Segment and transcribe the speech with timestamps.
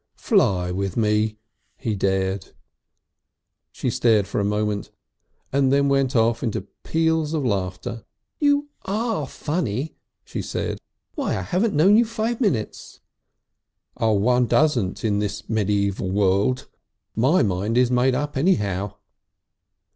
[0.17, 1.37] "Fly with me!"
[1.77, 2.53] he dared.
[3.71, 4.89] She stared for a moment,
[5.53, 8.03] and then went off into peals of laughter.
[8.39, 9.93] "You are funny!"
[10.25, 10.79] she said.
[11.13, 12.99] "Why, I haven't known you five minutes."
[13.93, 16.67] "One doesn't in this medevial world.
[17.15, 18.95] My mind is made up, anyhow."